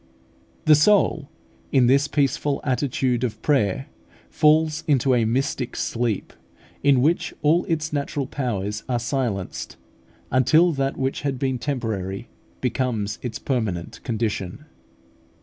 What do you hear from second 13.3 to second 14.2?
permanent